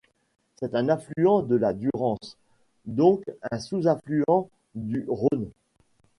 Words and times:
C'est 0.55 0.73
un 0.73 0.89
affluent 0.89 1.43
de 1.43 1.55
la 1.55 1.73
Durance, 1.73 2.35
donc 2.87 3.21
un 3.51 3.59
sous-affluent 3.59 4.49
du 4.73 5.05
Rhône. 5.07 5.51